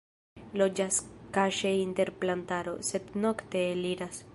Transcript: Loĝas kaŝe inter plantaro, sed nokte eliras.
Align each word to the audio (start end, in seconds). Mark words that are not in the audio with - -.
Loĝas 0.61 0.97
kaŝe 1.37 1.75
inter 1.83 2.13
plantaro, 2.25 2.77
sed 2.91 3.17
nokte 3.27 3.67
eliras. 3.71 4.25